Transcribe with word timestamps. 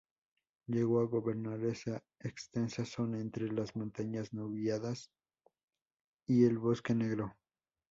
Llegó 0.65 1.01
a 1.01 1.05
gobernar 1.05 1.59
una 1.59 2.01
extensa 2.21 2.85
zona 2.85 3.19
entre 3.19 3.49
las 3.53 3.75
Montañas 3.75 4.33
Nubladas 4.33 5.11
y 6.25 6.43
el 6.45 6.57
Bosque 6.57 6.95
Negro. 6.95 7.35